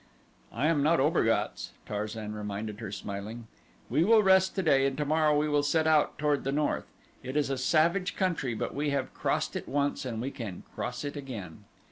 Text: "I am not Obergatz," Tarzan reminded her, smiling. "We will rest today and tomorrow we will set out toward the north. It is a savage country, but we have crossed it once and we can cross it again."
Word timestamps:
"I 0.51 0.65
am 0.65 0.81
not 0.81 0.99
Obergatz," 0.99 1.73
Tarzan 1.85 2.33
reminded 2.33 2.79
her, 2.79 2.91
smiling. 2.91 3.45
"We 3.87 4.03
will 4.03 4.23
rest 4.23 4.55
today 4.55 4.87
and 4.87 4.97
tomorrow 4.97 5.37
we 5.37 5.47
will 5.47 5.61
set 5.61 5.85
out 5.85 6.17
toward 6.17 6.43
the 6.43 6.51
north. 6.51 6.87
It 7.21 7.37
is 7.37 7.51
a 7.51 7.55
savage 7.59 8.15
country, 8.15 8.55
but 8.55 8.73
we 8.73 8.89
have 8.89 9.13
crossed 9.13 9.55
it 9.55 9.69
once 9.69 10.03
and 10.03 10.19
we 10.19 10.31
can 10.31 10.63
cross 10.73 11.03
it 11.05 11.15
again." 11.15 11.65